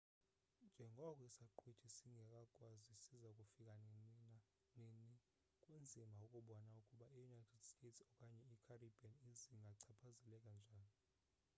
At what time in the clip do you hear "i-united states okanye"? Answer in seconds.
7.17-8.41